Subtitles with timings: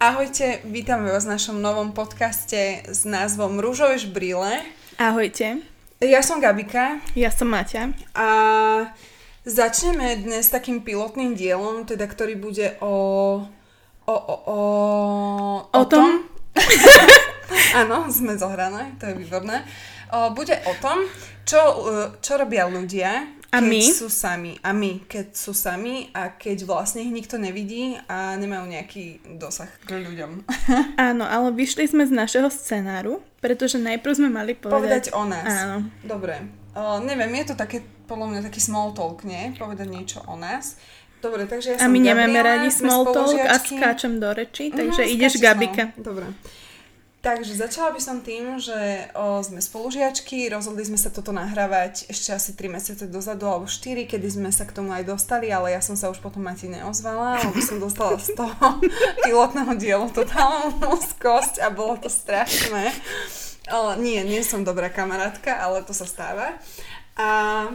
[0.00, 4.64] Ahojte, vítame vás v našom novom podcaste s názvom Rúžové žbríle.
[4.96, 5.60] Ahojte.
[6.00, 7.04] Ja som Gabika.
[7.12, 7.92] Ja som Maťa.
[8.16, 8.28] A
[9.44, 12.94] začneme dnes takým pilotným dielom, teda ktorý bude o...
[14.08, 14.58] O, o, o,
[15.68, 16.24] o, o tom?
[17.84, 19.68] Áno, sme zohrané, to je výborné.
[20.16, 21.04] O, bude o tom,
[21.44, 21.60] čo,
[22.24, 23.82] čo robia ľudia, a keď my?
[23.90, 24.52] sú sami.
[24.62, 29.66] A my, keď sú sami a keď vlastne ich nikto nevidí a nemajú nejaký dosah
[29.82, 30.46] k ľuďom.
[31.10, 34.78] Áno, ale vyšli sme z našeho scenáru, pretože najprv sme mali povedať...
[34.78, 35.50] Povedať o nás.
[35.50, 35.76] Áno.
[36.06, 36.46] Dobre.
[36.70, 39.50] Uh, neviem, je to také, podľa mňa taký small talk, nie?
[39.58, 40.78] Povedať niečo o nás.
[41.20, 44.72] Dobre, takže ja som A my Gabriela, nemáme radi small talk a skáčem do reči,
[44.72, 45.92] takže uh-huh, ideš Gabika.
[46.00, 46.32] Dobre.
[47.20, 52.32] Takže začala by som tým, že o, sme spolužiačky, rozhodli sme sa toto nahrávať ešte
[52.32, 55.84] asi 3 mesiace dozadu alebo 4, kedy sme sa k tomu aj dostali, ale ja
[55.84, 58.80] som sa už potom Mati neozvala, lebo som dostala z toho
[59.28, 62.88] pilotného dielu totálnu skosť a bolo to strašné.
[63.68, 66.56] O, nie, nie som dobrá kamarátka, ale to sa stáva.
[67.20, 67.68] A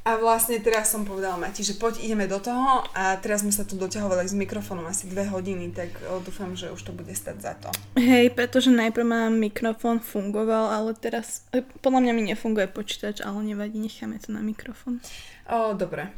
[0.00, 3.68] a vlastne teraz som povedala Mati, že poď ideme do toho a teraz sme sa
[3.68, 5.92] tu doťahovali s mikrofónom asi dve hodiny, tak
[6.24, 7.68] dúfam, že už to bude stať za to.
[8.00, 13.44] Hej, pretože najprv mám mikrofón fungoval, ale teraz e, podľa mňa mi nefunguje počítač, ale
[13.44, 15.04] nevadí, necháme to na mikrofón.
[15.50, 16.08] O, dobre.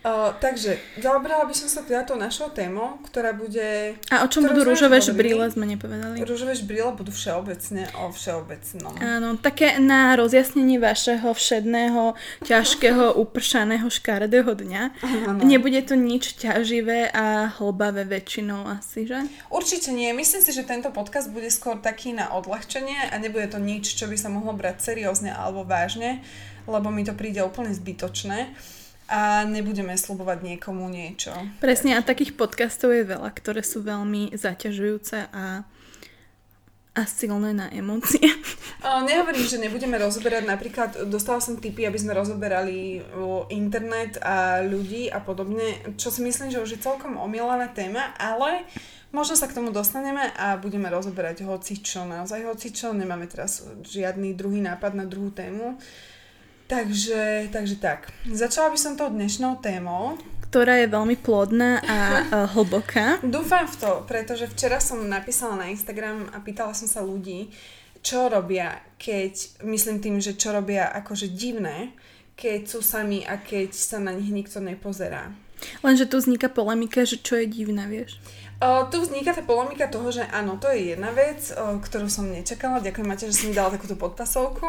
[0.00, 4.00] Uh, takže, zaoberala by som sa teda tou našou témou, ktorá bude...
[4.08, 6.24] A o čom budú rúžové žbríle, sme nepovedali.
[6.24, 8.96] Rúžové žbríle budú všeobecne o všeobecnom.
[8.96, 12.16] Áno, také na rozjasnenie vašeho všedného,
[12.48, 14.82] ťažkého, upršaného, škaredého dňa.
[15.04, 15.44] Ano.
[15.44, 19.20] Nebude to nič ťaživé a hlbavé väčšinou asi, že?
[19.52, 20.16] Určite nie.
[20.16, 24.08] Myslím si, že tento podcast bude skôr taký na odľahčenie a nebude to nič, čo
[24.08, 26.24] by sa mohlo brať seriózne alebo vážne,
[26.64, 28.56] lebo mi to príde úplne zbytočné
[29.10, 31.34] a nebudeme slubovať niekomu niečo.
[31.58, 35.66] Presne, a takých podcastov je veľa, ktoré sú veľmi zaťažujúce a
[36.90, 38.26] a silné na emócie.
[39.08, 42.98] Nehovorím, že nebudeme rozoberať, napríklad dostala som tipy, aby sme rozoberali
[43.54, 48.66] internet a ľudí a podobne, čo si myslím, že už je celkom omielaná téma, ale
[49.14, 54.58] možno sa k tomu dostaneme a budeme rozoberať hocičo, naozaj hocičo, nemáme teraz žiadny druhý
[54.58, 55.78] nápad na druhú tému.
[56.70, 58.06] Takže, takže tak.
[58.30, 60.14] Začala by som tou dnešnou témou.
[60.46, 61.98] Ktorá je veľmi plodná a
[62.54, 63.18] hlboká.
[63.26, 67.50] Dúfam v to, pretože včera som napísala na Instagram a pýtala som sa ľudí,
[68.06, 71.90] čo robia, keď, myslím tým, že čo robia akože divné,
[72.38, 75.34] keď sú sami a keď sa na nich nikto nepozerá.
[75.80, 78.20] Lenže tu vzniká polemika, že čo je divné, vieš?
[78.60, 82.28] Uh, tu vzniká tá polemika toho, že áno, to je jedna vec, uh, ktorú som
[82.28, 82.84] nečakala.
[82.84, 84.68] Ďakujem, Mate, že si mi dala takúto podpasovku.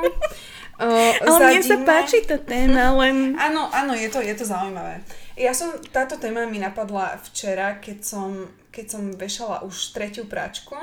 [0.79, 3.35] Uh, Ale mne sa páči tá téma, len...
[3.35, 5.03] Áno, áno, je to, je to zaujímavé.
[5.35, 10.79] Ja som, táto téma mi napadla včera, keď som, keď som vešala už tretiu práčku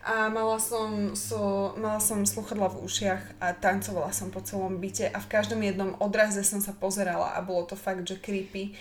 [0.00, 5.12] a mala som, so, mala som sluchadla v ušiach a tancovala som po celom byte
[5.12, 8.72] a v každom jednom odraze som sa pozerala a bolo to fakt, že creepy.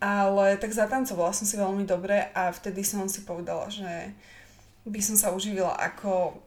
[0.00, 4.16] Ale tak zatancovala som si veľmi dobre a vtedy som si povedala, že
[4.88, 6.40] by som sa uživila ako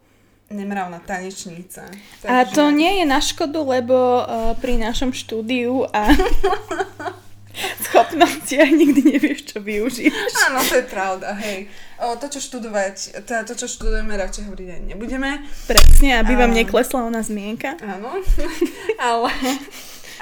[0.50, 1.86] nemravná tanečnica.
[2.22, 2.30] Takže...
[2.34, 6.10] A to nie je na škodu, lebo uh, pri našom štúdiu a
[7.86, 10.34] schopnostiach nikdy nevieš, čo využiješ.
[10.50, 11.70] Áno, to je pravda, hej.
[12.02, 15.46] O, to, čo študovať, teda to, čo študujeme, radšej hovoriť aj nebudeme.
[15.70, 17.78] Presne, aby vám neklesla ona zmienka.
[17.86, 18.18] Áno,
[19.10, 19.30] ale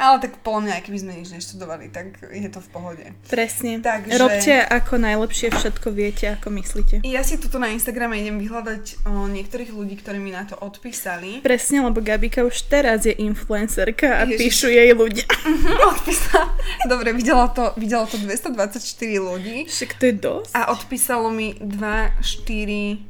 [0.01, 3.05] ale tak podľa mňa, aj keby sme nič neštudovali, tak je to v pohode.
[3.29, 3.85] Presne.
[3.85, 4.17] Takže...
[4.17, 6.95] Robte ako najlepšie všetko viete, ako myslíte.
[7.05, 11.45] Ja si tuto na Instagrame idem vyhľadať o, niektorých ľudí, ktorí mi na to odpísali.
[11.45, 14.41] Presne, lebo Gabika už teraz je influencerka a Ježiš.
[14.41, 15.29] píšu jej ľudia.
[15.93, 16.49] Odpísala.
[16.89, 18.81] Dobre, videla to, videla to 224
[19.21, 19.69] ľudí.
[19.69, 20.51] Však to je dosť.
[20.57, 23.05] A odpísalo mi 2, 4,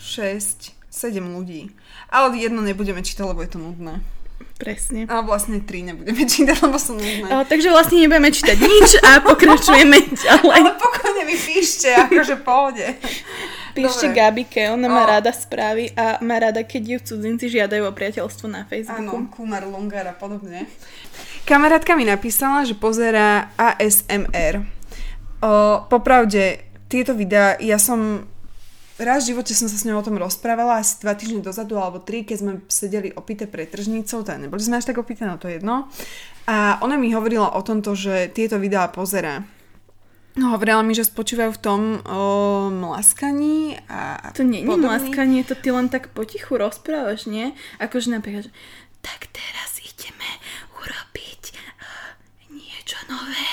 [0.00, 1.68] 6, 7 ľudí.
[2.08, 4.00] Ale jedno nebudeme čítať, lebo je to nudné.
[4.60, 5.08] Presne.
[5.08, 7.32] A vlastne tri nebudeme čítať, lebo sú nudné.
[7.32, 9.96] O, takže vlastne nebudeme čítať nič a pokračujeme
[10.28, 10.60] ďalej.
[10.60, 12.84] Ale pokojne mi píšte, akože pohode.
[13.72, 14.18] Píšte Dobre.
[14.20, 15.10] Gabike, ona má o.
[15.16, 19.16] rada správy a má rada, keď ju cudzinci žiadajú o priateľstvo na Facebooku.
[19.16, 20.68] Áno, Kumar, Lungar a podobne.
[21.48, 24.60] Kamarátka mi napísala, že pozera ASMR.
[25.40, 28.28] O, popravde, tieto videá, ja som
[29.00, 32.04] raz v živote som sa s ňou o tom rozprávala asi dva týždne dozadu alebo
[32.04, 35.48] tri, keď sme sedeli opité pred tržnicou, teda neboli sme až tak opité, no to
[35.48, 35.88] je jedno.
[36.44, 39.42] A ona mi hovorila o tomto, že tieto videá pozera.
[40.38, 42.22] No, hovorila mi, že spočívajú v tom o
[42.70, 47.50] mlaskaní a To nie je mlaskanie, to ty len tak potichu rozprávaš, nie?
[47.82, 48.52] Akože napríklad, že
[49.02, 50.30] tak teraz ideme
[50.78, 52.14] urobiť uh,
[52.54, 53.50] niečo nové.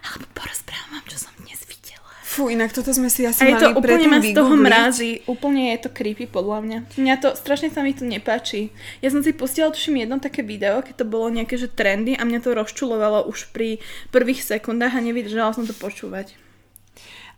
[0.00, 2.08] Alebo porozprávam vám, čo som dnes videla.
[2.34, 5.22] Fú, inak toto sme si asi A je to úplne ma z toho mrazí.
[5.30, 6.78] Úplne je to creepy podľa mňa.
[6.98, 8.74] Mňa to, strašne sa mi to nepáči.
[8.98, 12.26] Ja som si pustila, tuším, jedno také video, keď to bolo nejaké, že trendy a
[12.26, 13.78] mňa to rozčulovalo už pri
[14.10, 16.34] prvých sekundách a nevydržala som to počúvať.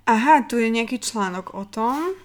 [0.08, 2.16] Aha, tu je nejaký článok o tom.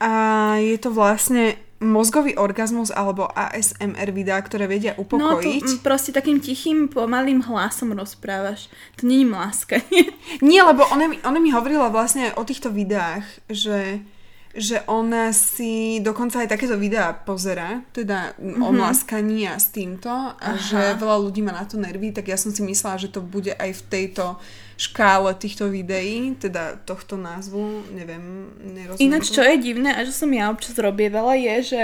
[0.00, 5.64] A je to vlastne mozgový orgazmus alebo ASMR videá, ktoré vedia No upokojiť.
[5.64, 8.68] mm, proste takým tichým, pomalým hlasom rozprávaš.
[9.00, 10.12] To je mláskanie.
[10.44, 14.04] Nie, lebo ona mi, ona mi hovorila vlastne o týchto videách, že,
[14.52, 18.60] že ona si dokonca aj takéto videá pozera, teda mm-hmm.
[18.60, 20.60] o mlaskaní a s týmto a Aha.
[20.60, 23.56] že veľa ľudí má na to nervy, tak ja som si myslela, že to bude
[23.56, 24.36] aj v tejto
[24.80, 29.04] škále týchto videí, teda tohto názvu, neviem, nerozumiem.
[29.12, 31.82] Ináč, čo je divné a že som ja občas robievala, je, že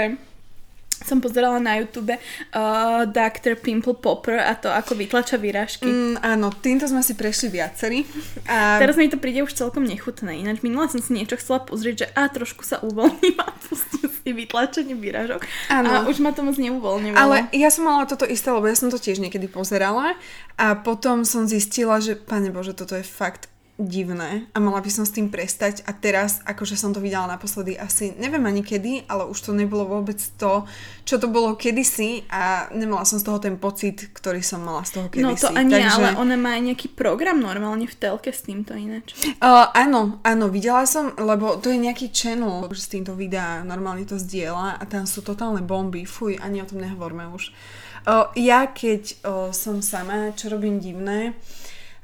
[1.05, 3.53] som pozerala na YouTube uh, Dr.
[3.61, 5.85] Pimple Popper a to, ako vytlača výražky.
[5.85, 8.01] Mm, áno, týmto sme si prešli viacerí.
[8.49, 10.41] A Teraz mi to príde už celkom nechutné.
[10.41, 14.35] Ináč minula som si niečo chcela pozrieť, že a trošku sa uvoľním a pustím si
[14.35, 15.47] vytlačenie výražok.
[15.71, 15.87] Áno.
[15.87, 17.15] A už ma to moc neuvoľňovalo.
[17.15, 20.19] Ale ja som mala toto isté, lebo ja som to tiež niekedy pozerala
[20.59, 23.47] a potom som zistila, že pane Bože, toto je fakt
[23.77, 27.77] divné a mala by som s tým prestať a teraz, akože som to videla naposledy
[27.77, 30.65] asi, neviem ani kedy, ale už to nebolo vôbec to,
[31.05, 34.97] čo to bolo kedysi a nemala som z toho ten pocit, ktorý som mala z
[34.97, 35.29] toho kedysi.
[35.29, 35.93] No to ani, Takže...
[35.93, 39.13] ale ona má aj nejaký program normálne v telke s týmto ináč.
[39.37, 44.09] Uh, áno, áno, videla som, lebo to je nejaký channel, že s týmto videá normálne
[44.09, 47.53] to zdieľa a tam sú totálne bomby, fuj, ani o tom nehovorme už.
[48.09, 51.37] Uh, ja keď uh, som sama, čo robím divné,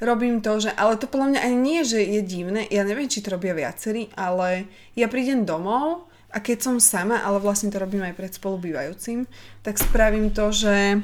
[0.02, 3.22] robím to, že, ale to podľa mňa ani nie, že je divné, ja neviem, či
[3.22, 4.66] to robia viacerí, ale
[4.98, 9.30] ja prídem domov a keď som sama, ale vlastne to robím aj pred spolubývajúcim,
[9.62, 10.98] tak spravím to, že,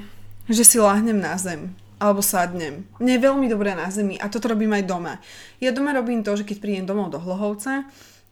[0.50, 2.88] že si láhnem na zem alebo sadnem.
[2.98, 5.20] Mne je veľmi dobré na zemi a toto robím aj doma.
[5.60, 7.84] Ja doma robím to, že keď prídem domov do Hlohovca,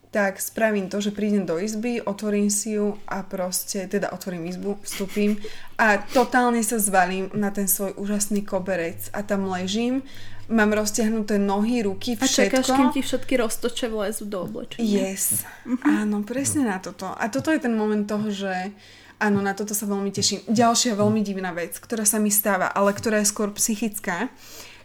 [0.07, 4.79] tak spravím to, že prídem do izby, otvorím si ju a proste, teda otvorím izbu,
[4.79, 5.35] vstúpim
[5.75, 10.01] a totálne sa zvalím na ten svoj úžasný koberec a tam ležím,
[10.47, 12.75] mám roztiahnuté nohy, ruky, A čakáš, všetko.
[12.75, 15.11] kým ti všetky roztoče vlezú do oblečenia.
[15.11, 15.43] Yes.
[15.83, 17.07] Áno, presne na toto.
[17.07, 18.71] A toto je ten moment toho, že
[19.17, 20.47] áno, na toto sa veľmi teším.
[20.47, 24.31] Ďalšia veľmi divná vec, ktorá sa mi stáva, ale ktorá je skôr psychická,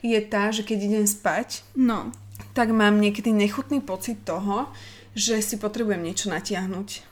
[0.03, 2.11] je tá, že keď idem spať, No.
[2.59, 4.67] tak mám niekedy nechutný pocit toho,
[5.15, 7.12] že si potrebujem niečo natiahnuť.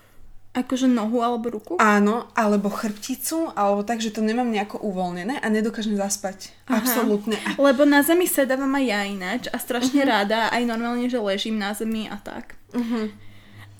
[0.51, 1.79] Akože nohu alebo ruku?
[1.79, 6.51] Áno, alebo chrbticu, alebo tak, že to nemám nejako uvoľnené a nedokážem zaspať.
[6.67, 6.83] Aha.
[6.83, 7.39] Absolútne.
[7.55, 10.11] Lebo na zemi sedávam aj ja ináč a strašne Mhm.
[10.11, 12.59] rada, aj normálne, že ležím na zemi a tak.
[12.75, 13.15] Uh-huh.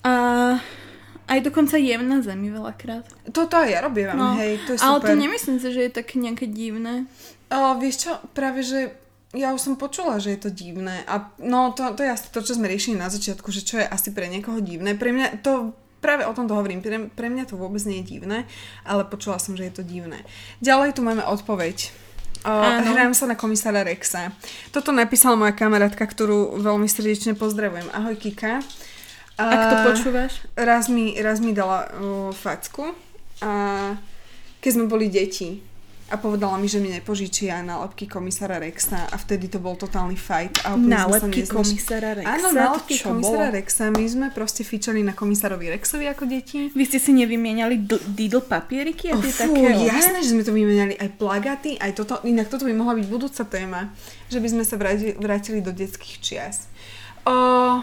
[0.01, 0.13] A
[1.27, 3.03] aj dokonca jem na zemi veľakrát.
[3.35, 5.07] Toto aj ja robím, No, hej, to je ale super.
[5.11, 7.03] to nemyslím si, že je také nejaké divné.
[7.51, 8.95] O, vieš čo, práve že
[9.31, 11.03] ja už som počula, že je to divné.
[11.07, 13.87] A no to, to je asi to, čo sme riešili na začiatku, že čo je
[13.87, 14.95] asi pre niekoho divné.
[14.95, 15.71] Pre mňa to
[16.01, 16.81] práve o tom to hovorím.
[16.81, 18.49] Pre, pre mňa to vôbec nie je divné,
[18.83, 20.25] ale počula som, že je to divné.
[20.59, 21.93] Ďalej tu máme odpoveď.
[22.41, 22.51] O,
[22.97, 24.33] hrám sa na komisára Rexa.
[24.73, 27.85] Toto napísala moja kamarátka, ktorú veľmi srdečne pozdravujem.
[27.93, 28.65] Ahoj Kika.
[29.37, 30.41] Ak to počúvaš?
[30.57, 32.93] raz mi, raz mi dala uh, facku
[33.41, 33.51] a
[34.61, 35.70] keď sme boli deti
[36.11, 40.59] a povedala mi, že mi nepožičia nálepky komisára Rexa a vtedy to bol totálny fight.
[40.61, 42.27] A sa Nálepky neznaš- komisára Rexa?
[42.29, 43.55] Áno, nálepky čo komisára bolo?
[43.55, 43.83] Rexa.
[43.89, 46.67] My sme proste fičali na komisárovi Rexovi ako deti.
[46.69, 49.87] Vy ste si nevymieniali d- Diddle papieriky a Oh, tie fú, také...
[49.87, 53.43] jasné, že sme to vymenali aj plagaty, aj toto, inak toto by mohla byť budúca
[53.43, 53.95] téma,
[54.27, 56.67] že by sme sa vrátili, vrátili do detských čias.
[57.23, 57.79] O,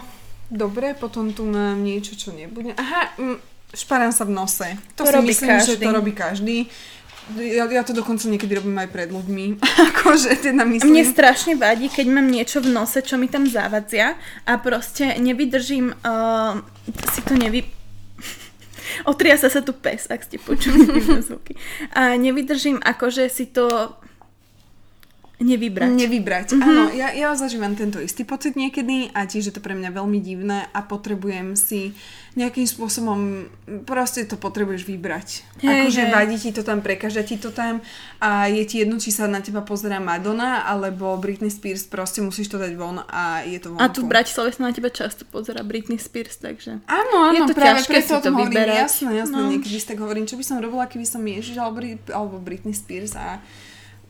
[0.47, 2.73] dobre, potom tu mám niečo, čo nebude.
[2.73, 3.37] Aha, mm,
[3.71, 4.67] šparám sa v nose.
[4.93, 5.81] To, To si myslím, že každý.
[5.81, 6.57] to robí každý.
[7.37, 9.61] Ja, ja to dokonca niekedy robím aj pred ľuďmi.
[9.93, 10.97] akože teda myslím.
[10.97, 14.17] Mne strašne vadí, keď mám niečo v nose, čo mi tam zavadzia
[14.49, 16.57] a proste nevydržím uh,
[17.13, 17.69] si to nevy...
[19.11, 20.89] Otria sa tu pes, ak ste počuli
[21.21, 21.53] zvuky.
[21.93, 23.93] A nevydržím akože si to
[25.39, 25.89] nevybrať.
[25.95, 26.47] Nevybrať.
[26.51, 26.67] Mm-hmm.
[26.67, 30.19] Áno, ja, ja zažívam tento istý pocit niekedy a tiež je to pre mňa veľmi
[30.19, 31.95] divné a potrebujem si
[32.37, 33.49] nejakým spôsobom,
[33.89, 35.43] proste to potrebuješ vybrať.
[35.59, 36.11] Hej, akože hej.
[36.13, 37.81] vadí ti to tam, prekáža ti to tam
[38.21, 42.53] a je ti jedno, či sa na teba pozerá Madonna alebo Britney Spears, proste musíš
[42.53, 43.81] to dať von a je to vonku.
[43.81, 46.79] A tu v Bratislave sa na teba často pozera Britney Spears, takže...
[46.85, 48.45] Áno, áno, Je to práve ťažké preto si to hovorím.
[48.53, 48.77] vyberať.
[48.87, 49.49] Jasné, jasné, No.
[49.49, 51.81] niekedy si tak hovorím, čo by som robila, keby som Ježiš alebo,
[52.13, 53.41] alebo Britney Spears a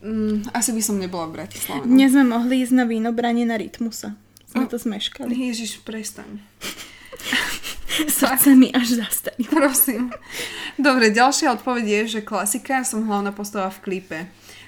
[0.02, 1.84] mm, asi by som nebola v Bratislave.
[1.84, 1.92] no.
[1.92, 4.16] Dnes sme mohli ísť na vínobranie na Rytmusa.
[4.50, 5.30] Sme to zmeškali.
[5.30, 6.42] Ježiš, prestaň.
[8.18, 9.50] Srdce mi až zastavilo.
[9.50, 10.10] Prosím.
[10.80, 14.18] Dobre, ďalšia odpoveď je, že klasika, som hlavná postava v klipe.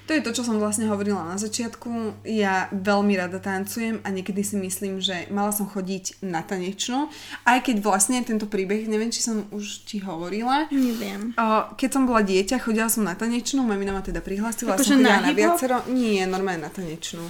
[0.02, 2.22] To je to, čo som vlastne hovorila na začiatku.
[2.26, 7.06] Ja veľmi rada tancujem a niekedy si myslím, že mala som chodiť na tanečnú.
[7.46, 10.66] Aj keď vlastne tento príbeh, neviem, či som už ti hovorila.
[10.74, 11.38] Neviem.
[11.78, 14.74] Keď som bola dieťa, chodila som na tanečnú, mamina ma teda prihlásila.
[14.74, 15.76] Akože som chodila na na viacero...
[15.86, 17.22] Nie, normálne na tanečnú.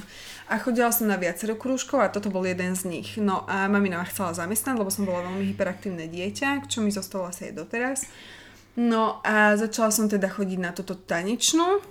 [0.49, 3.21] A chodila som na viacero krúžkov a toto bol jeden z nich.
[3.21, 7.29] No a mamina ma chcela zamestnať, lebo som bola veľmi hyperaktívne dieťa, čo mi zostalo
[7.29, 8.09] asi aj doteraz.
[8.81, 11.85] No a začala som teda chodiť na toto tanečnú,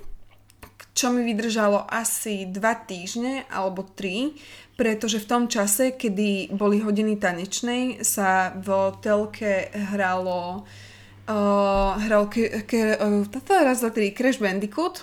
[1.01, 4.37] čo mi vydržalo asi dva týždne alebo tri,
[4.77, 10.61] pretože v tom čase, kedy boli hodiny tanečnej, sa v telke hralo
[11.25, 15.01] uh, hral ke, ke, uh, Crash Bandicoot.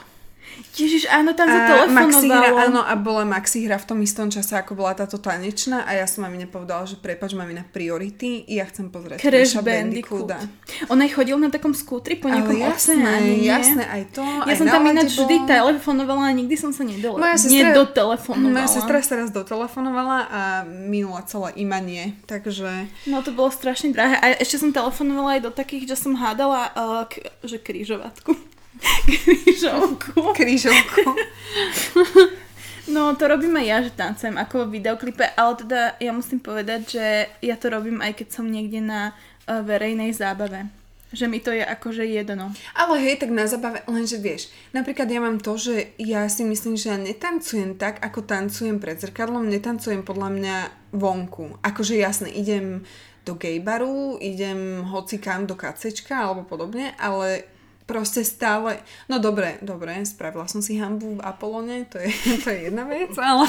[0.79, 2.55] Ježiš, áno, tam sa hra, telefonovalo.
[2.71, 6.07] áno, a bola Maxi hra v tom istom čase, ako bola táto tanečná a ja
[6.07, 10.31] som mamine povedala, že prepač, mami na priority, ja chcem pozrieť Crash Bandicoot.
[10.31, 10.39] Bandicoota.
[10.87, 14.23] On aj chodil na takom skútri po nejakom Ale jasné, oceáne, jasné, aj to.
[14.23, 17.19] Ja aj som tam ináč vždy telefonovala a nikdy som sa nedole...
[17.19, 18.55] Moja sestra- nedotelefonovala.
[18.55, 22.87] Moja sestra sa raz dotelefonovala a minula celé imanie, takže...
[23.11, 24.15] No to bolo strašne drahé.
[24.23, 28.58] A ešte som telefonovala aj do takých, že som hádala, uh, k- že krížovatku.
[28.81, 30.35] Krížovku.
[30.35, 31.03] Krížovku.
[32.89, 36.81] No to robím aj ja, že tancujem ako v videoklipe, ale teda ja musím povedať,
[36.89, 37.07] že
[37.45, 40.73] ja to robím aj keď som niekde na uh, verejnej zábave.
[41.13, 42.53] Že mi to je akože jedno.
[42.77, 46.77] Ale hej, tak na zabave, lenže vieš, napríklad ja mám to, že ja si myslím,
[46.81, 50.57] že ja netancujem tak, ako tancujem pred zrkadlom, netancujem podľa mňa
[50.97, 51.61] vonku.
[51.65, 52.89] Akože jasne, idem
[53.25, 57.45] do gaybaru, idem hoci kam do kacečka alebo podobne, ale
[57.89, 62.13] proste stále, no dobre, dobre, spravila som si hambu v Apolone, to je,
[62.45, 63.49] to je jedna vec, ale,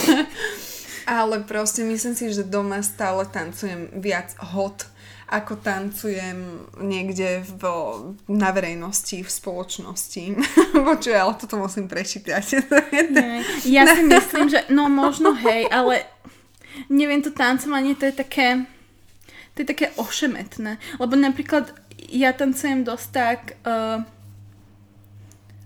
[1.03, 4.87] ale proste myslím si, že doma stále tancujem viac hot,
[5.29, 7.61] ako tancujem niekde v,
[8.31, 10.23] na verejnosti, v spoločnosti.
[10.89, 12.43] Počuj, ale toto musím prečítať.
[13.67, 16.09] Ja si myslím, že no možno hej, ale
[16.89, 18.65] neviem, to tancovanie to je také
[19.53, 20.79] to je také ošemetné.
[21.03, 21.75] Lebo napríklad
[22.09, 24.01] ja tancujem dosť tak uh,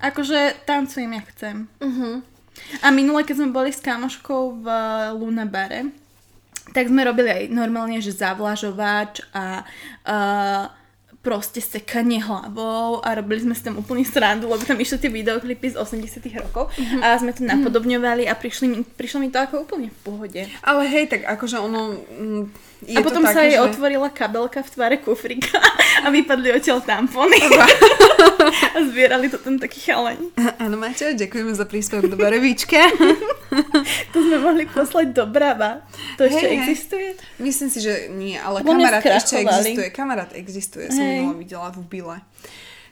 [0.03, 1.55] akože tancujem, ja chcem.
[1.79, 2.19] uh-huh.
[2.85, 4.67] A minule, keď sme boli s kamoškou v
[5.17, 5.89] Luna bare,
[6.71, 10.69] tak sme robili aj normálne, že zavlažovač a uh,
[11.23, 15.71] proste sekanie hlavou a robili sme si tam úplný srandu, lebo tam išli tie videoklipy
[15.71, 16.67] z 80 rokov
[16.99, 20.41] a sme to napodobňovali a prišli mi, prišlo mi to ako úplne v pohode.
[20.61, 21.95] Ale hej, tak akože ono...
[21.95, 23.63] mm, Je a potom to sa jej že...
[23.63, 25.59] otvorila kabelka v tvare kufrika
[26.05, 27.39] a vypadli odtiaľ tampony.
[28.75, 30.31] a zbierali to tam takí chalani.
[30.59, 32.79] Áno, Maťo, ďakujeme za príspevok do Barevičke.
[34.13, 35.85] To sme mohli poslať do Brava.
[36.17, 36.57] To ešte hej.
[36.57, 37.07] existuje?
[37.37, 39.87] Myslím si, že nie, ale kamarát ešte existuje.
[39.93, 42.17] Kamarát existuje, som minula videla v Bile.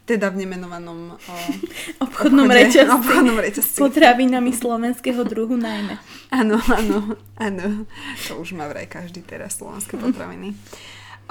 [0.01, 1.33] Teda v nemenovanom o,
[2.05, 2.89] obchodnom obchode, reťazci.
[2.89, 3.79] obchodnom reťazci.
[3.79, 6.01] Potravinami slovenského druhu najmä.
[6.33, 7.85] Áno, áno, áno.
[8.27, 10.57] To už má vraj každý teraz slovenské potraviny.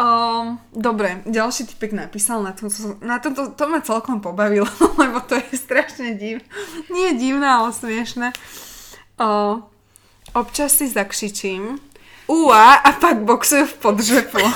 [0.01, 2.73] Um, dobre, ďalší typek napísal, na, tom,
[3.05, 4.65] na to, to, to ma celkom pobavilo,
[5.03, 6.41] lebo to je strašne div.
[6.89, 8.33] Nie divné, ale smiešne.
[9.21, 9.61] Uh,
[10.33, 11.91] občas si zakšičím,
[12.31, 14.39] Ua, a pak boxujú v podžepu.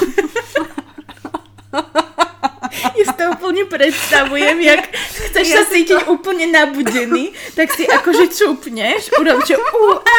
[2.98, 7.88] Ja si to úplne predstavujem, jak chceš sa Ja si cítiť úplne nabudený, tak si
[7.88, 10.18] akože čupneš, urob čo u a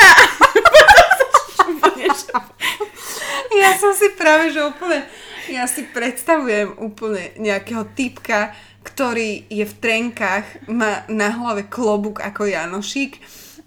[3.55, 5.07] Ja som si práve, že úplne,
[5.47, 8.51] ja si predstavujem úplne nejakého typka,
[8.85, 13.17] ktorý je v trenkách, má na hlave klobúk ako Janošík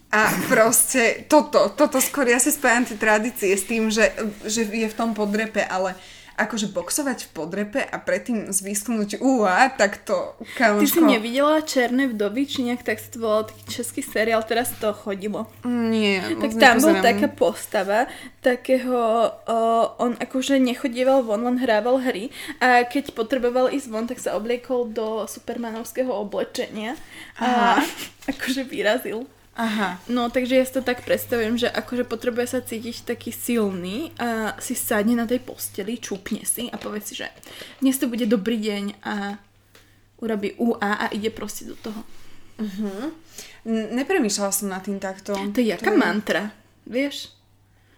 [0.09, 4.09] a proste toto, toto skôr, ja si spájam tie tradície s tým, že,
[4.47, 5.99] že je v tom podrepe, ale
[6.39, 11.03] akože boxovať v podrepe a predtým zvísknúť úa, tak to, Ty si kamoško...
[11.03, 15.51] nevidela Černé vdovy, či nejak tak sa to volalo taký český seriál, teraz to chodilo.
[15.67, 17.03] Nie, Tak tam bol nepozerám.
[17.03, 18.01] taká postava,
[18.39, 18.99] takého,
[19.51, 22.31] uh, on akože nechodieval von, len hrával hry
[22.63, 26.95] a keď potreboval ísť von, tak sa obliekol do supermanovského oblečenia
[27.37, 27.85] a Aha.
[28.33, 29.27] akože vyrazil.
[29.59, 29.99] Aha.
[30.07, 34.55] No, takže ja si to tak predstavujem, že akože potrebuje sa cítiť taký silný a
[34.63, 37.27] si sadne na tej posteli, čupne si a povie si, že
[37.83, 39.35] dnes to bude dobrý deň a
[40.23, 42.07] urobí UA a ide proste do toho.
[43.67, 45.35] N- Nepremýšľala som nad tým takto.
[45.35, 46.55] To je jaká mantra,
[46.87, 47.35] vieš?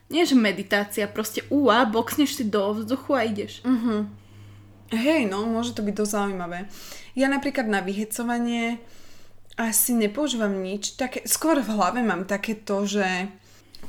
[0.09, 3.61] Nie, že meditácia, proste UA, boxneš si do vzduchu a ideš.
[4.90, 6.67] Hej, no, môže to byť dosť zaujímavé.
[7.14, 8.83] Ja napríklad na vyhecovanie
[9.61, 10.97] asi nepoužívam nič.
[10.97, 13.29] Také, skôr v hlave mám také to, že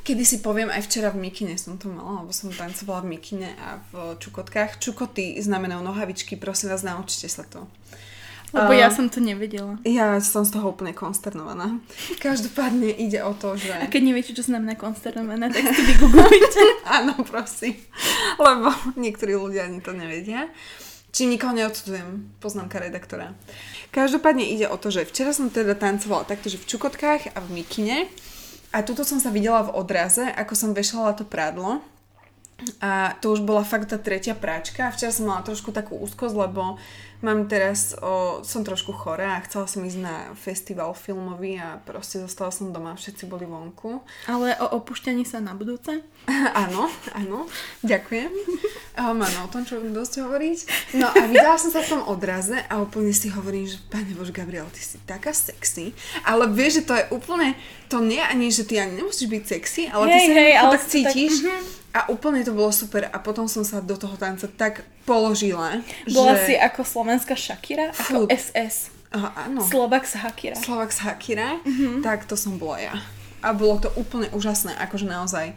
[0.02, 3.54] kedy si poviem, aj včera v mikine som to mala, lebo som tancovala v mikine
[3.56, 4.82] a v čukotkách.
[4.82, 7.64] Čukoty znamenajú nohavičky, prosím vás, naučte sa to.
[8.52, 9.80] Lebo A- ja som to nevedela.
[9.80, 11.80] Ja som z toho úplne konsternovaná.
[12.20, 13.72] Každopádne ide o to, že...
[13.72, 16.62] A keď neviete, čo znamená konsternované, tak si vygooglujte.
[17.00, 17.80] Áno, prosím.
[18.36, 18.68] Lebo
[19.00, 20.52] niektorí ľudia ani to nevedia.
[21.12, 23.36] Či nikoho neodsudzujem, poznámka redaktora.
[23.92, 27.48] Každopádne ide o to, že včera som teda tancovala takto, že v čukotkách a v
[27.52, 28.08] mikine.
[28.72, 31.84] A tuto som sa videla v odraze, ako som vešala to prádlo.
[32.80, 34.88] A to už bola fakt tá tretia práčka.
[34.88, 36.80] Včera som mala trošku takú úzkosť, lebo
[37.22, 42.18] mám teraz, o, som trošku chorá a chcela som ísť na festival filmový a proste
[42.18, 44.02] zostala som doma, všetci boli vonku.
[44.32, 46.02] Ale o opúšťaní sa na budúce?
[46.54, 47.46] Áno, áno,
[47.82, 48.30] ďakujem.
[48.92, 50.58] Áno, o tom, čo dosť hovoriť.
[51.00, 54.28] No a videla som sa v tom odraze a úplne si hovorím, že pane Bož,
[54.28, 55.96] Gabriel, ty si taká sexy.
[56.28, 57.56] Ale vieš, že to je úplne,
[57.88, 60.72] to nie ani, že ty ani nemusíš byť sexy, ale ty Hej, sa hej, ale
[60.76, 61.34] tak si tak- cítiš.
[61.40, 61.80] mhm.
[61.92, 65.76] A úplne to bolo super a potom som sa do toho tanca tak položila,
[66.08, 66.48] Bola že...
[66.48, 68.32] si ako slovenská Shakira, ako Fú.
[68.32, 68.88] SS.
[69.12, 69.60] Aha, áno.
[69.60, 70.56] Slovak z Hakira.
[70.56, 72.00] Slovak z Hakira, Mhm.
[72.00, 72.94] tak to som bola ja.
[73.44, 75.52] A bolo to úplne úžasné, akože naozaj.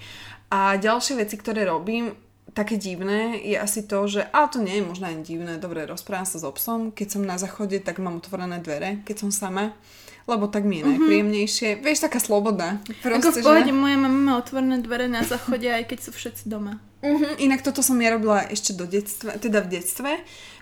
[0.52, 2.12] A ďalšie veci, ktoré robím,
[2.52, 6.28] také divné, je asi to, že, ale to nie je možno ani divné, dobre, rozprávam
[6.28, 9.72] sa s obsom, keď som na záchode, tak mám otvorené dvere, keď som sama,
[10.28, 11.80] lebo tak mi je najpríjemnejšie.
[11.84, 12.80] Vieš, taká sloboda.
[13.04, 13.24] Mhm.
[13.24, 16.80] Ako v pohode, moja mama má otvorené dvere na záchode, aj keď sú všetci doma.
[17.06, 17.38] Uh-huh.
[17.38, 20.12] Inak toto som ja robila ešte do detstva, teda v detstve,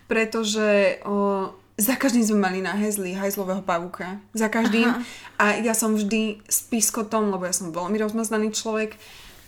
[0.08, 4.22] pretože o, za každým sme mali na hezli hajzlového pavúka.
[4.38, 4.90] Za každým.
[4.90, 5.02] Aha.
[5.42, 8.96] A ja som vždy s pískotom, lebo ja som veľmi rozmaznaný človek,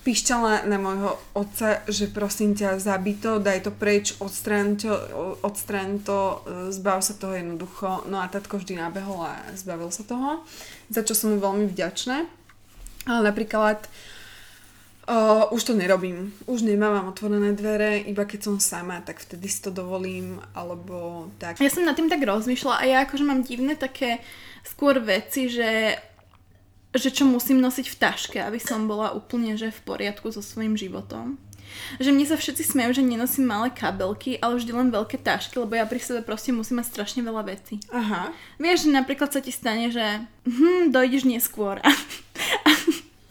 [0.06, 4.94] píšťala na môjho otca, že prosím ťa, zabij to, daj to preč, odstráň to,
[5.42, 8.06] odstráň to, e, zbav sa toho jednoducho.
[8.06, 10.46] No a tatko vždy nabehol a zbavil sa toho,
[10.94, 12.22] za čo som mu veľmi vďačná.
[13.10, 14.15] Ale napríklad Uh,
[15.52, 16.34] už to nerobím.
[16.50, 21.62] Už nemávam otvorené dvere, iba keď som sama, tak vtedy si to dovolím, alebo tak.
[21.62, 24.20] Ja som nad tým tak rozmýšľala a ja akože mám divné také
[24.66, 25.96] skôr veci, že
[26.96, 30.80] že čo musím nosiť v taške, aby som bola úplne že v poriadku so svojím
[30.80, 31.36] životom.
[32.00, 35.76] Že mne sa všetci smejú, že nenosím malé kabelky, ale vždy len veľké tašky, lebo
[35.76, 37.84] ja pri sebe proste musím mať strašne veľa vecí.
[37.92, 38.32] Aha.
[38.56, 41.84] Vieš, že napríklad sa ti stane, že hm, dojdeš neskôr.
[41.86, 41.92] A,
[42.68, 42.72] a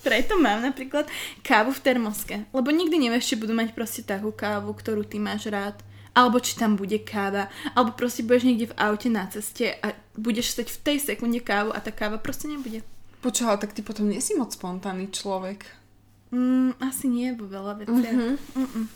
[0.05, 1.09] preto mám napríklad
[1.40, 2.37] kávu v termoske.
[2.53, 5.81] Lebo nikdy nevieš, či budú mať proste takú kávu, ktorú ty máš rád.
[6.14, 7.49] Alebo či tam bude káva.
[7.73, 11.73] Alebo proste budeš niekde v aute na ceste a budeš stať v tej sekunde kávu
[11.73, 12.85] a tá káva proste nebude.
[13.25, 15.64] Počúval, tak ty potom nie si moc spontánny človek.
[16.29, 18.14] Mm, asi nie vo veľa veciach.
[18.21, 18.37] Mhm.
[18.53, 18.87] Mm-mm.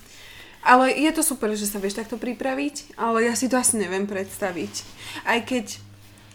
[0.68, 4.10] Ale je to super, že sa vieš takto pripraviť, ale ja si to asi neviem
[4.10, 4.74] predstaviť.
[5.22, 5.78] Aj keď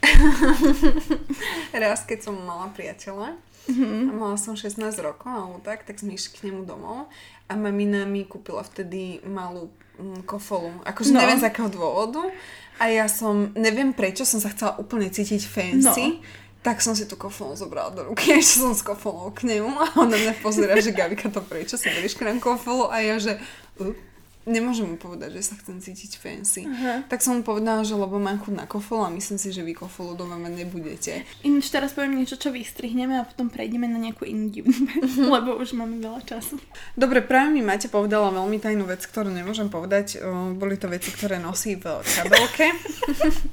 [1.73, 4.11] raz, keď som mala priateľa, Mhm.
[4.11, 7.07] a mala som 16 rokov alebo tak, tak sme išli k nemu domov
[7.47, 10.83] a mamina mi kúpila vtedy malú mm, kofolu.
[10.83, 11.23] Akože No.
[11.23, 12.27] neviem z akého dôvodu.
[12.75, 16.19] A ja som, neviem prečo, som sa chcela úplne cítiť fancy.
[16.59, 19.95] Tak som si tú kofolu zobrala do ruky, ešte som s kofolou k nemu a
[19.95, 23.15] on na mňa pozera, že Gabika to prečo si berieš k nám kofolu a ja,
[23.15, 23.39] že
[23.79, 23.95] uh,
[24.43, 26.67] nemôžem mu povedať, že sa chcem cítiť fancy.
[26.67, 27.07] Aha.
[27.07, 29.73] Tak som mu povedala, že lebo mám chuť na kofolu a myslím si, že vy
[29.73, 31.13] kofolu doma mať nebudete.
[31.47, 35.55] Ináč teraz poviem niečo, čo vystrihneme a potom prejdeme na nejakú inú divnú vec, lebo
[35.59, 36.59] už máme veľa času.
[36.93, 40.19] Dobre, práve mi Maťa povedala veľmi tajnú vec, ktorú nemôžem povedať.
[40.19, 42.67] O, Boli to veci, ktoré nosí v kabelke.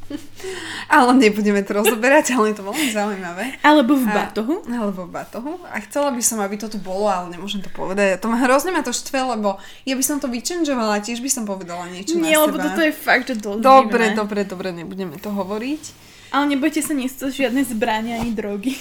[0.97, 3.45] ale nebudeme to rozoberať, ale je to veľmi zaujímavé.
[3.63, 4.67] Alebo v A- batohu.
[4.67, 5.53] Alebo v batohu.
[5.71, 8.19] A chcela by som, aby to tu bolo, ale nemôžem to povedať.
[8.19, 11.45] To ma hrozne ma to štve, lebo ja by som to vyčenžovala, tiež by som
[11.45, 12.65] povedala niečo Nie, na lebo seba.
[12.67, 14.17] toto je fakt, že dosť Dobre, divné.
[14.17, 15.83] dobre, dobre, nebudeme to hovoriť.
[16.31, 18.79] Ale nebojte sa, nie sú to žiadne zbrania ani drogy.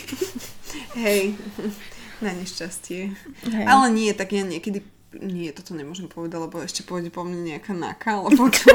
[1.01, 1.33] Hej,
[2.23, 3.01] na nešťastie.
[3.49, 3.65] Hej.
[3.65, 7.73] Ale nie, tak ja niekedy nie, toto nemôžem povedať, lebo ešte pôjde po mne nejaká
[7.73, 8.69] naka, alebo čo.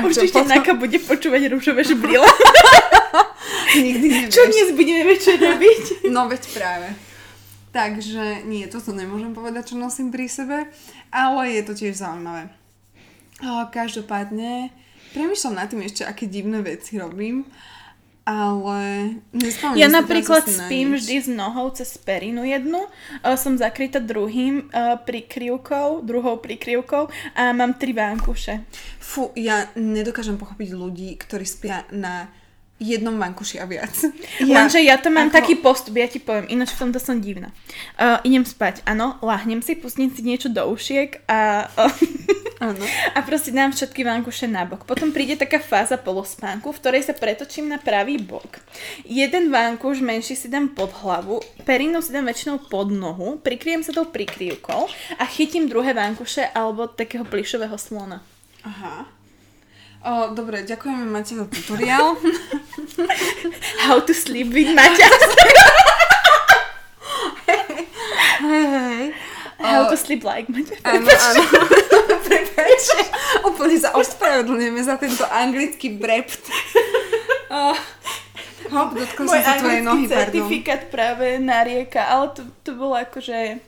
[0.00, 2.24] Určite potom- Naka bude počúvať rúžové žbrila.
[3.76, 4.32] Nikdy nevieš.
[4.32, 6.08] Čo dnes budeme večer robiť?
[6.08, 6.88] No veď práve.
[7.70, 10.66] Takže nie, toto nemôžem povedať, čo nosím pri sebe,
[11.10, 12.50] ale je to tiež zaujímavé.
[13.70, 14.70] Každopádne,
[15.16, 17.48] premýšľam nad tým ešte, aké divné veci robím,
[18.30, 19.10] ale
[19.74, 21.02] Ja napríklad na spím nič.
[21.02, 22.86] vždy s nohou cez perinu jednu,
[23.24, 28.62] e, som zakrytá druhým e, prikryvkou, druhou prikryvkou a mám tri vánkuše.
[29.00, 32.30] Fú, ja nedokážem pochopiť ľudí, ktorí spia na
[32.80, 33.92] jednom vankuši a viac.
[34.40, 37.20] Ja, Lenže ja to mám ako- taký postup, ja ti poviem, ináč v tomto som
[37.20, 37.52] divná.
[38.00, 41.68] Uh, idem spať, áno, láhnem si, pustím si niečo do ušiek a,
[42.64, 42.72] uh,
[43.12, 44.88] a proste dám všetky vankuše na bok.
[44.88, 48.64] Potom príde taká fáza polospánku, v ktorej sa pretočím na pravý bok.
[49.04, 53.92] Jeden vankuš menší si dám pod hlavu, perinu si dám väčšinou pod nohu, prikryjem sa
[53.92, 54.88] tou prikryvkou
[55.20, 58.24] a chytím druhé vankuše alebo takého plišového slona.
[58.64, 59.19] Aha.
[60.00, 62.16] O, dobre, ďakujeme Mate za tutoriál.
[63.84, 65.08] How to sleep with Maťa.
[68.40, 69.04] hej, hej.
[69.60, 70.80] How to sleep like Maťa.
[70.88, 71.42] Áno, áno.
[72.26, 72.82] Prepač.
[73.44, 76.48] Úplne sa ospravedlňujeme za tento anglický brept.
[78.70, 80.16] Hop, dotkol som sa tvojej nohy, anglický pardon.
[80.16, 83.58] certifikát práve narieka, ale to, to bolo akože...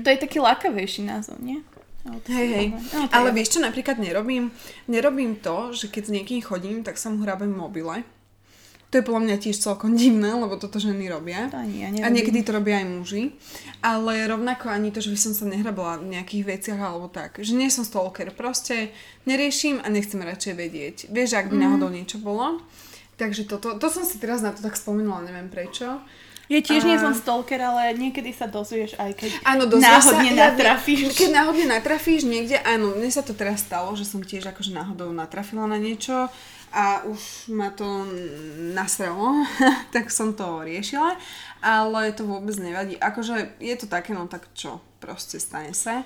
[0.00, 1.60] To je taký lákavejší názov, nie?
[2.02, 2.66] To Hej, hej.
[2.70, 4.48] like- No, Ale vieš čo napríklad nerobím?
[4.86, 7.96] Nerobím to, že keď s niekým chodím, tak sa mu hrábem v mobile.
[8.88, 11.46] To je podľa mňa tiež celkom divné, lebo toto ženy robia.
[11.48, 13.22] To ani ja A niekedy to robia aj muži.
[13.80, 17.38] Ale rovnako ani to, že by som sa nehrabala v nejakých veciach alebo tak.
[17.38, 18.32] Že nie som stalker.
[18.32, 18.90] Proste
[19.24, 20.96] neriešim a nechcem radšej vedieť.
[21.06, 21.62] Vieš, ak by Mhm.
[21.62, 22.58] náhodou niečo bolo.
[23.14, 26.00] Takže toto, to som si teraz na to tak spomenula, neviem prečo.
[26.50, 30.50] Ja tiež nie A- som stalker, ale niekedy sa dozvieš aj keď Áno, náhodne sa,
[30.50, 31.14] natrafíš.
[31.14, 35.14] Keď náhodne natrafíš niekde, áno, mne sa to teraz stalo, že som tiež akože náhodou
[35.14, 36.26] natrafila na niečo
[36.74, 37.86] a už ma to
[38.74, 39.46] nasralo,
[39.94, 41.14] tak som to riešila,
[41.62, 42.98] ale to vôbec nevadí.
[42.98, 46.02] Akože je to také, no tak čo, proste stane sa.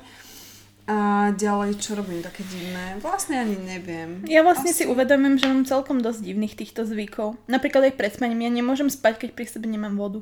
[0.87, 0.97] A
[1.33, 3.01] ďalej, čo robím také divné?
[3.01, 4.21] Vlastne ani neviem.
[4.25, 7.41] Ja vlastne Asi- si uvedomím, že mám celkom dosť divných týchto zvykov.
[7.47, 8.45] Napríklad aj pred spaním.
[8.45, 10.21] Ja nemôžem spať, keď pri sebe nemám vodu.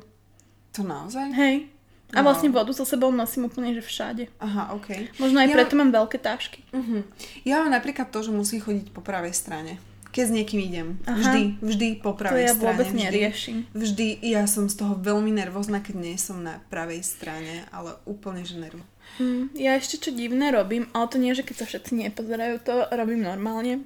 [0.71, 1.29] To naozaj?
[1.31, 1.67] Hej.
[2.09, 2.29] A No.
[2.29, 4.29] vlastne vodu so sebou nosím úplne, že všade.
[4.37, 5.09] Aha, okej.
[5.17, 6.61] Možno aj Ja- preto mám veľké tášky.
[6.71, 7.01] Uh-huh.
[7.41, 9.81] Ja mám napríklad to, že musím chodiť po pravej strane.
[10.09, 10.87] Keď s niekým idem.
[11.03, 11.17] Aha.
[11.17, 12.61] Vždy, vždy po To pravej ja strane.
[12.63, 13.01] vôbec vždy.
[13.01, 13.57] neriešim.
[13.73, 18.45] Vždy, ja som z toho veľmi nervózna, keď nie som na pravej strane, ale úplne,
[18.45, 18.85] že nervózna.
[19.13, 22.73] Hm, ja ešte čo divné robím, ale to nie, že keď sa všetci nepozerajú, to
[22.89, 23.85] robím normálne.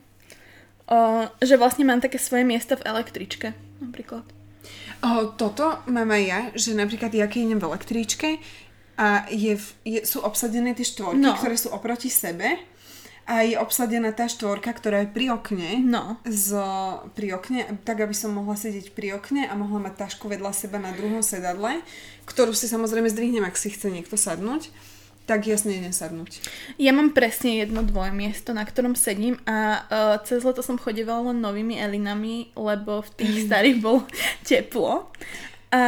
[0.87, 0.97] O,
[1.39, 4.23] že vlastne mám také svoje miesta v električke, napríklad.
[5.03, 8.29] O, toto mám aj ja, že napríklad ja keď idem v elektríčke
[8.95, 11.35] a je, v, je, sú obsadené tie štvorky, No.
[11.35, 12.55] ktoré sú oproti sebe
[13.27, 16.15] a je obsadená tá štvorka, ktorá je pri okne, No.
[16.23, 16.55] z,
[17.11, 20.79] pri okne, tak aby som mohla sedieť pri okne a mohla mať tašku vedľa seba
[20.79, 21.83] na druhom sedadle,
[22.23, 24.71] ktorú si samozrejme zdvihnem, ak si chce niekto sadnúť,
[25.27, 26.39] tak jasne idem sadnúť.
[26.79, 31.43] Ja mám presne jedno dvojmiesto, na ktorom sedím a uh, cez leto som chodievala len
[31.43, 34.07] novými elinami, lebo v tých starých bolo
[34.47, 35.11] teplo.
[35.67, 35.83] A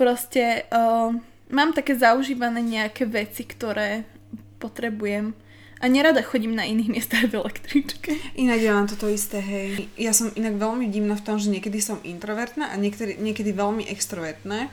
[0.00, 1.12] proste uh,
[1.52, 4.08] mám také zaužívané nejaké veci, ktoré
[4.56, 5.36] potrebujem.
[5.82, 8.14] A nerada chodím na iných miestach v električke.
[8.38, 9.90] Inak ja mám toto isté, hej.
[9.98, 13.84] Ja som inak veľmi divná v tom, že niekedy som introvertná a niekedy, niekedy veľmi
[13.90, 14.70] extrovertná.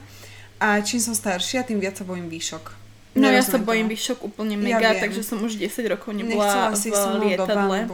[0.62, 2.79] A čím som staršia, tým viac sa bojím výšok.
[3.14, 5.02] No ja sa bojím výšok úplne Ja mega, viem.
[5.02, 7.90] takže som už 10 rokov nebola v lietadle.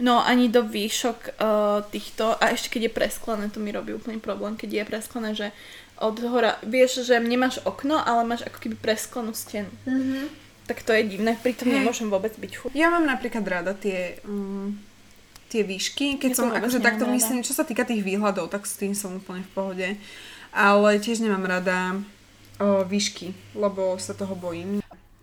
[0.00, 4.18] No ani do výšok uh, týchto, a ešte keď je presklené, to mi robí úplný
[4.18, 5.46] problém, keď je presklené, že
[6.00, 9.70] od hora, vieš, že nemáš okno, ale máš ako keby presklenú stenu.
[9.86, 10.24] Mm-hmm.
[10.66, 11.74] Tak to je divné, pritom Hej.
[11.78, 12.70] nemôžem vôbec byť chud.
[12.74, 14.74] Ja mám napríklad rada tie, um,
[15.52, 17.14] tie výšky, keď Ja som akože takto rada.
[17.14, 19.88] myslím, čo sa týka tých výhľadov, tak s tým som úplne v pohode.
[20.50, 22.00] Ale tiež nemám rada
[22.58, 24.82] o, výšky, lebo sa toho bojím.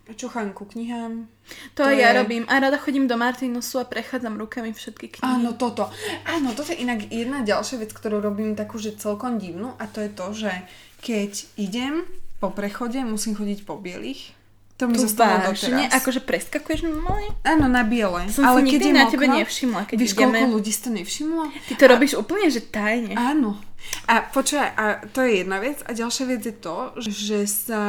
[0.10, 1.30] Čuchám ku knihám.
[1.78, 2.44] To, To aj ja je- robím.
[2.50, 5.22] A rada chodím do Martinusu a prechádzam rukami všetky knihy.
[5.22, 5.86] Áno, toto.
[6.26, 10.02] Áno, toto je inak jedna ďalšia vec, ktorú robím takú, že celkom divnú a to
[10.02, 10.52] je to, že
[11.00, 11.94] keď idem
[12.42, 14.34] po prechode, musím chodiť po bielých.
[14.80, 15.92] To mi zostalo doteraz.
[15.92, 17.36] akože preskakuješ normálne?
[17.44, 18.32] Áno, na biele.
[18.32, 20.40] Som Ale si keď na mokro, tebe nevšimla, keď Vieš, ideme.
[20.40, 21.44] koľko ľudí si to nevšimlo?
[21.68, 23.12] Ty to robíš úplne, že tajne.
[23.20, 23.60] Áno.
[24.08, 25.84] A počúvaj, a to je jedna vec.
[25.84, 27.84] A ďalšia vec je to, že sa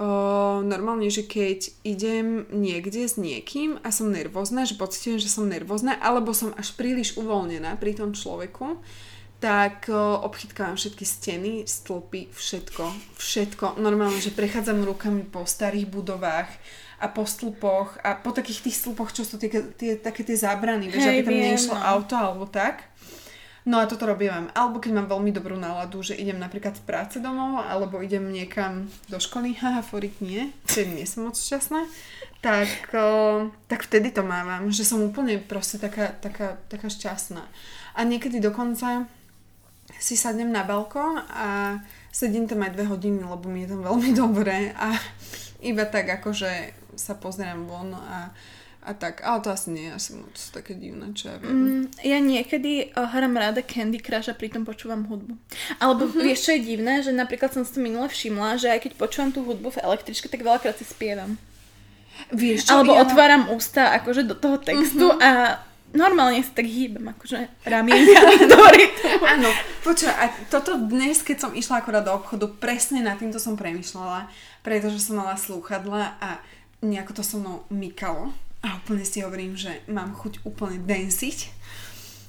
[0.00, 0.08] o,
[0.64, 6.00] normálne, že keď idem niekde s niekým a som nervózna, že pocitujem, že som nervózna,
[6.00, 8.80] alebo som až príliš uvoľnená pri tom človeku,
[9.40, 9.88] tak
[10.20, 12.84] obchytkávam všetky steny, stĺpy, všetko,
[13.16, 13.80] všetko.
[13.80, 16.52] Normálne, že prechádzam rukami po starých budovách
[17.00, 20.92] a po stĺpoch a po takých tých stĺpoch, čo sú tie, tie, také tie zábrany,
[20.92, 21.80] vieš, Hej, aby tam viem, neišlo no.
[21.80, 22.84] auto alebo tak.
[23.64, 24.48] No a toto robím.
[24.56, 28.88] Alebo keď mám veľmi dobrú náladu, že idem napríklad z práce domov, alebo idem niekam
[29.08, 31.88] do školy, haha, forik nie, vtedy nie som moc šťastná,
[32.40, 37.44] tak, o, tak vtedy to mávam, že som úplne proste taká, taká, taká šťastná.
[37.96, 39.08] A niekedy dokonca
[40.00, 41.76] si sadnem na balkón a
[42.08, 44.96] sedím tam aj dve hodiny, lebo mi je tam veľmi dobré a
[45.60, 48.32] iba tak akože sa pozerám von a,
[48.80, 51.52] a tak, ale to asi nie je asi moc také divné, čo ja viem.
[51.52, 55.36] Mm, ja niekedy uh, hrám rada Candy Crush a pritom počúvam hudbu.
[55.76, 56.24] Alebo uh-huh.
[56.24, 59.30] vieš, čo je divné, že napríklad som si to minule všimla, že aj keď počúvam
[59.36, 61.36] tú hudbu v električke, tak veľakrát si spievam.
[62.32, 63.04] Vieš čo, Alebo ja...
[63.04, 65.24] otváram ústa akože do toho textu uh-huh.
[65.24, 65.60] a
[65.92, 68.20] normálne sa tak hýbem, akože ramienka.
[69.34, 69.50] Áno,
[69.82, 74.30] počúvaj, a toto dnes, keď som išla akorát do obchodu, presne nad týmto som premyšľala,
[74.62, 76.38] pretože som mala slúchadla a
[76.80, 78.32] nejako to so mnou mykalo.
[78.60, 81.38] a úplne si hovorím, že mám chuť úplne densiť.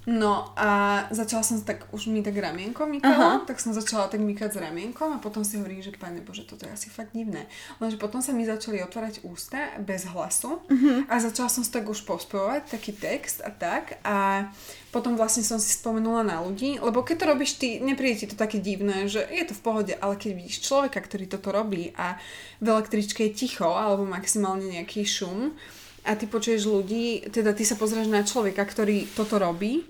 [0.09, 4.49] No a začala som tak, už mi tak ramienko mykalo, tak som začala tak mykať
[4.49, 7.45] s ramienkom a potom si hovorím, že pane Bože, toto je asi fakt divné.
[7.77, 11.05] Lenže potom sa mi začali otvárať ústa bez hlasu uh-huh.
[11.05, 14.49] a začala som si tak už pospevovať taký text a tak a
[14.89, 18.35] potom vlastne som si spomenula na ľudí, lebo keď to robíš ty, nepríde ti to
[18.35, 22.17] také divné, že je to v pohode, ale keď vidíš človeka, ktorý toto robí a
[22.57, 25.53] v električke je ticho alebo maximálne nejaký šum,
[26.01, 29.85] a ty počuješ ľudí, teda ty sa pozrieš na človeka, ktorý toto robí,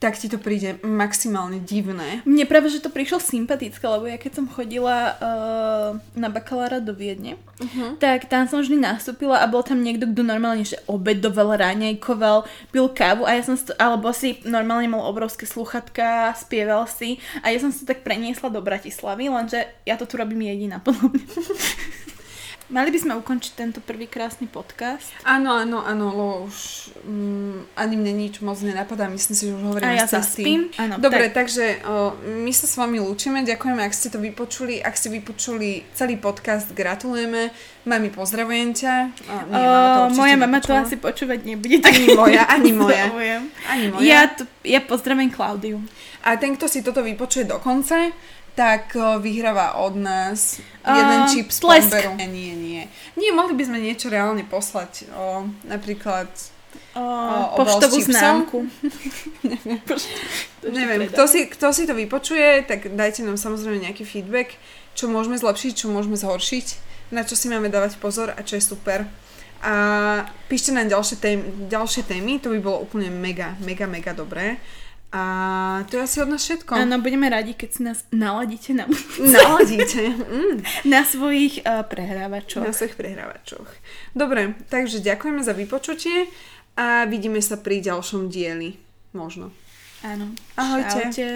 [0.00, 2.24] tak ti to príde maximálne divné.
[2.24, 6.96] Mne práve, že to prišlo sympatické, lebo ja keď som chodila uh, na bakalára do
[6.96, 8.00] Viedne, uh-huh.
[8.00, 12.88] tak tam som vždy nastúpila a bol tam niekto, kto normálne že obedoval, ráňajkoval, pil
[12.96, 17.60] kávu a ja som to, alebo si normálne mal obrovské sluchatka, spieval si a ja
[17.60, 21.24] som sa tak preniesla do Bratislavy, lenže ja to tu robím jediná, podľa mňa.
[22.70, 25.10] Mali by sme ukončiť tento prvý krásny podcast.
[25.26, 26.56] Áno, áno, áno, lebo už
[27.02, 30.70] um, ani mne nič moc nenapadá, myslím si, že už hovoríme A ja zaspím.
[30.78, 31.42] Áno, Dobre, tak.
[31.42, 32.14] takže o,
[32.46, 34.78] my sa s vami lúčime, ďakujeme, ak ste to vypočuli.
[34.78, 37.50] Ak ste vypočuli celý podcast, gratulujeme.
[37.90, 38.94] Mami, pozdravujem ťa.
[39.18, 41.82] O, nie, o, moja mama to asi počúvať nebude.
[41.82, 43.10] Ani moja, ani moja.
[43.66, 44.06] ani moja.
[44.06, 45.82] Ja, to, ja pozdravujem Klaudiu.
[46.22, 48.14] A ten, kto si toto vypočuje do konca,
[48.54, 52.16] tak vyhráva od nás jeden uh, čip z Plomberu.
[52.16, 52.82] Nie, nie.
[53.16, 55.08] Nie, mohli by sme niečo reálne poslať.
[55.12, 56.28] O, napríklad
[56.96, 57.04] o,
[57.54, 58.58] o poštovú známku.
[59.44, 59.80] Neviem.
[60.64, 61.00] Neviem.
[61.12, 64.56] Kto si, kto si to vypočuje, tak dajte nám samozrejme nejaký feedback,
[64.96, 66.66] čo môžeme zlepšiť, čo môžeme zhoršiť,
[67.14, 69.08] na čo si máme dávať pozor a čo je super.
[69.60, 69.74] A
[70.48, 74.56] píšte nám ďalšie témy, ďalšie témy, to by bolo úplne mega, mega, mega dobré.
[75.10, 76.70] A to je asi od nás všetko.
[76.70, 78.86] Áno, budeme radi, keď si nás naladíte na
[79.18, 80.02] Naladíte.
[80.30, 80.62] Mm.
[80.86, 82.62] Na svojich uh, prehrávačoch.
[82.62, 83.66] Na svojich prehrávačoch.
[84.14, 86.30] Dobre, takže ďakujeme za vypočutie
[86.78, 88.78] a vidíme sa pri ďalšom dieli.
[89.10, 89.50] Možno.
[90.06, 90.30] Áno.
[90.54, 91.10] Ahojte.
[91.10, 91.26] Čaute.